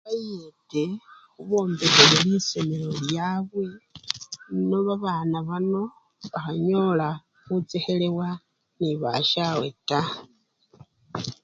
Khubayete 0.07 0.83
khubombekhele 1.33 2.17
lisomelo 2.29 2.89
lyabwe, 3.07 3.65
nebabana 4.69 5.37
bano 5.49 5.81
bakhanyola 6.31 7.07
khuchekhelebwa 7.45 8.27
nebabasyabwe 8.79 9.67
taa. 9.89 10.09